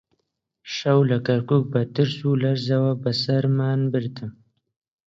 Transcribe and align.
شەو 0.75 0.99
لە 1.09 1.17
کەرکووک 1.27 1.65
بە 1.73 1.81
ترس 1.95 2.17
و 2.27 2.39
لەرزەوە 2.43 2.91
بەسەرمان 3.03 3.79
برد 3.93 4.17